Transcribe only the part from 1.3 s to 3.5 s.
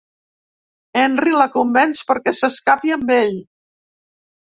la convenç perquè s'escapi amb ell.